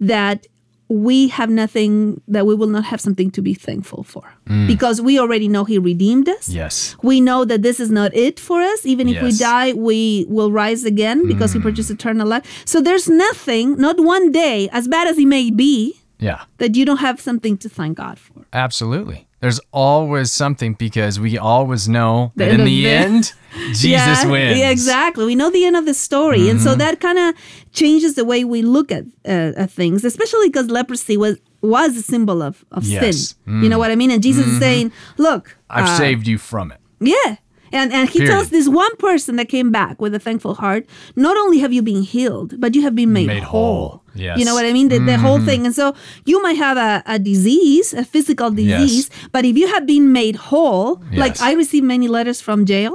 that 0.00 0.46
we 0.88 1.28
have 1.28 1.48
nothing 1.48 2.20
that 2.28 2.44
we 2.44 2.54
will 2.54 2.66
not 2.76 2.84
have 2.84 3.00
something 3.00 3.30
to 3.30 3.40
be 3.40 3.54
thankful 3.54 4.02
for 4.02 4.24
Mm. 4.46 4.66
because 4.66 5.00
we 5.00 5.18
already 5.18 5.48
know 5.54 5.64
he 5.64 5.78
redeemed 5.78 6.28
us 6.28 6.44
Yes. 6.50 6.96
we 7.02 7.16
know 7.28 7.40
that 7.50 7.62
this 7.62 7.78
is 7.80 7.90
not 7.90 8.10
it 8.26 8.38
for 8.48 8.60
us. 8.60 8.84
Even 8.84 9.08
if 9.08 9.22
we 9.22 9.32
die, 9.32 9.72
we 9.72 10.26
will 10.28 10.50
rise 10.62 10.82
again 10.84 11.18
because 11.32 11.50
He 11.54 11.60
Mm. 11.60 11.62
purchased 11.68 11.90
eternal 11.98 12.26
life. 12.34 12.44
So 12.72 12.76
there's 12.82 13.08
nothing, 13.08 13.66
not 13.86 13.96
one 14.14 14.26
day, 14.32 14.68
as 14.78 14.84
bad 14.88 15.06
as 15.08 15.16
it 15.16 15.26
may 15.26 15.46
be, 15.64 15.76
Yeah. 16.22 16.40
that 16.58 16.76
you 16.76 16.84
don't 16.84 17.00
have 17.08 17.20
something 17.20 17.58
to 17.58 17.68
thank 17.68 17.96
God 17.98 18.16
for. 18.18 18.32
Absolutely. 18.52 19.26
There's 19.40 19.60
always 19.72 20.30
something 20.32 20.74
because 20.78 21.18
we 21.18 21.36
always 21.36 21.88
know 21.88 22.30
that 22.36 22.48
in 22.52 22.64
the- 22.64 22.88
end, 22.88 23.32
Jesus 23.74 23.84
yeah, 23.84 24.30
wins. 24.30 24.58
Yeah, 24.58 24.70
exactly. 24.70 25.24
We 25.26 25.34
know 25.34 25.50
the 25.50 25.64
end 25.64 25.76
of 25.76 25.84
the 25.84 25.94
story, 25.94 26.48
and 26.48 26.58
Mm-hmm. 26.60 26.68
so 26.68 26.76
that 26.76 27.00
kind 27.00 27.18
of 27.18 27.34
changes 27.72 28.14
the 28.14 28.24
way 28.24 28.44
we 28.44 28.62
look 28.62 28.92
at 28.92 29.04
uh, 29.26 29.62
at 29.62 29.70
things, 29.70 30.04
especially 30.04 30.48
because 30.48 30.68
leprosy 30.70 31.16
was 31.16 31.34
was 31.60 31.96
a 31.96 32.02
symbol 32.02 32.40
of 32.48 32.64
of 32.70 32.84
Yes. 32.84 33.02
Mm-hmm. 33.02 33.52
sin. 33.52 33.62
You 33.64 33.68
know 33.68 33.78
what 33.80 33.90
I 33.90 33.96
mean? 33.96 34.10
And 34.12 34.22
Jesus 34.22 34.46
is 34.46 34.58
saying, 34.60 34.92
"Look, 35.18 35.44
I've 35.68 35.88
uh, 35.88 35.98
saved 35.98 36.26
you 36.28 36.38
from 36.38 36.70
it. 36.72 36.78
Yeah. 37.00 37.36
And 37.72 37.92
and 37.92 38.08
he 38.08 38.18
Period. 38.20 38.32
tells 38.32 38.50
this 38.50 38.68
one 38.68 38.94
person 38.96 39.36
that 39.36 39.48
came 39.48 39.70
back 39.70 40.00
with 40.00 40.14
a 40.14 40.18
thankful 40.18 40.54
heart, 40.54 40.84
not 41.16 41.36
only 41.36 41.58
have 41.58 41.72
you 41.72 41.82
been 41.82 42.02
healed, 42.02 42.60
but 42.60 42.74
you 42.74 42.82
have 42.82 42.94
been 42.94 43.12
made, 43.12 43.26
Made 43.26 43.42
whole. 43.42 43.88
whole. 43.88 44.02
Yes. 44.14 44.32
Mm-hmm. 44.32 44.38
You 44.40 44.44
know 44.44 44.54
what 44.54 44.66
I 44.66 44.72
mean? 44.72 44.88
The, 44.88 44.98
the 44.98 45.16
whole 45.18 45.40
thing. 45.40 45.64
And 45.64 45.74
so 45.74 45.94
you 46.26 46.42
might 46.42 46.56
have 46.58 46.76
a, 46.76 47.02
a 47.06 47.18
disease, 47.18 47.94
a 47.94 48.04
physical 48.04 48.50
disease, 48.50 49.08
yes. 49.08 49.28
but 49.32 49.44
if 49.46 49.56
you 49.56 49.66
have 49.68 49.86
been 49.86 50.12
made 50.12 50.36
whole, 50.36 51.00
like 51.12 51.32
Yes. 51.32 51.40
Mm-hmm. 51.40 51.48
I 51.48 51.52
received 51.54 51.86
many 51.86 52.08
letters 52.08 52.40
from 52.40 52.66
jail 52.66 52.92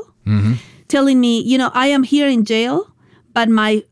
telling 0.88 1.20
me, 1.20 1.42
you 1.42 1.58
know, 1.58 1.72
I 1.74 1.88
am 1.88 2.04
here 2.04 2.28
in 2.28 2.46
jail, 2.46 2.92
but 3.34 3.50
my 3.50 3.84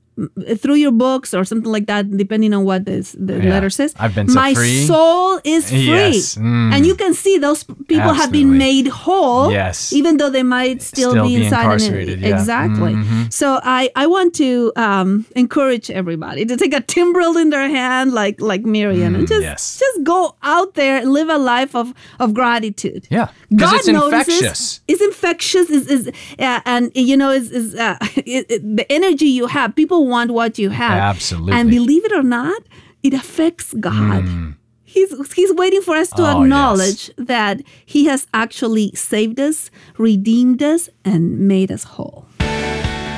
through 0.57 0.75
your 0.75 0.91
books 0.91 1.33
or 1.33 1.43
something 1.43 1.71
like 1.71 1.87
that, 1.87 2.09
depending 2.15 2.53
on 2.53 2.63
what 2.63 2.85
this, 2.85 3.15
the 3.19 3.37
Yeah. 3.37 3.49
letter 3.49 3.69
says. 3.69 3.93
I've 3.99 4.15
been 4.15 4.27
set 4.29 4.35
my 4.35 4.53
free. 4.53 4.85
soul 4.85 5.39
is 5.43 5.69
free, 5.69 5.85
Yes. 5.87 6.35
Mm. 6.35 6.73
and 6.73 6.85
you 6.85 6.95
can 6.95 7.13
see 7.13 7.37
those 7.37 7.63
people 7.87 8.13
have 8.13 8.31
been 8.31 8.57
made 8.57 8.87
whole, 8.87 9.51
Yes. 9.51 9.91
even 9.93 10.17
though 10.17 10.29
they 10.29 10.43
might 10.43 10.81
still, 10.81 11.11
Still 11.11 11.25
be 11.27 11.35
be 11.37 11.43
inside. 11.43 11.63
incarcerated, 11.63 12.19
yeah. 12.21 12.27
Mm-hmm. 12.27 12.37
Exactly. 12.39 12.95
So 13.29 13.59
I 13.63 13.89
I 13.95 14.07
want 14.07 14.33
to 14.35 14.71
um, 14.75 15.25
encourage 15.35 15.91
everybody 15.91 16.45
to 16.45 16.55
take 16.55 16.73
a 16.73 16.81
timbrel 16.81 17.35
in 17.37 17.49
their 17.49 17.67
hand, 17.69 18.13
like 18.13 18.39
like 18.39 18.63
Miriam, 18.65 19.15
and 19.15 19.27
just 19.27 19.41
Mm, 19.41 19.51
yes. 19.51 19.79
just 19.79 20.03
go 20.03 20.35
out 20.43 20.75
there 20.75 20.97
and 21.01 21.11
live 21.11 21.29
a 21.29 21.37
life 21.37 21.75
of 21.75 21.93
of 22.19 22.33
gratitude. 22.33 23.07
Yeah. 23.11 23.27
God 23.55 23.75
it's 23.75 23.87
notices. 23.87 24.13
infectious. 24.13 24.79
It's 24.87 25.01
infectious. 25.01 25.69
Is 25.69 25.87
is 25.87 26.03
uh, 26.39 26.61
and 26.65 26.91
you 26.95 27.17
know 27.17 27.31
is 27.31 27.51
is 27.51 27.75
uh, 27.75 27.97
it, 28.15 28.45
it- 28.49 28.63
the 28.77 28.85
energy 28.91 29.27
you 29.27 29.47
have. 29.47 29.75
People 29.75 30.04
want 30.05 30.31
what 30.31 30.57
you 30.57 30.69
have. 30.69 30.97
Absolutely. 31.15 31.53
And 31.53 31.69
believe 31.69 32.05
it 32.05 32.13
or 32.13 32.23
not, 32.23 32.61
it 33.03 33.13
affects 33.13 33.73
God. 33.79 34.23
Hmm. 34.23 34.51
He's 34.83 35.11
he's 35.33 35.53
waiting 35.53 35.81
for 35.81 35.95
us 35.95 36.09
to 36.11 36.21
Oh, 36.21 36.25
yes. 36.25 36.35
acknowledge 36.43 37.11
that 37.17 37.61
He 37.85 38.05
has 38.05 38.27
actually 38.33 38.91
saved 38.95 39.39
us, 39.39 39.69
redeemed 39.97 40.63
us, 40.63 40.89
and 41.03 41.39
made 41.47 41.71
us 41.71 41.83
whole. 41.83 42.25